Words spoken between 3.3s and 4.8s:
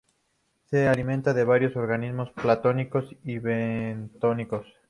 bentónicos.